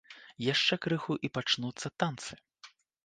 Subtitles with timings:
[0.53, 2.33] Яшчэ крыху і пачнуцца танцы.